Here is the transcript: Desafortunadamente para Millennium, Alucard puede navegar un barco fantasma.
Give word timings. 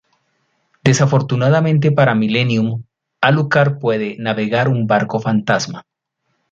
Desafortunadamente 0.83 1.91
para 1.91 2.15
Millennium, 2.15 2.85
Alucard 3.21 3.77
puede 3.77 4.15
navegar 4.17 4.67
un 4.67 4.87
barco 4.87 5.19
fantasma. 5.19 5.85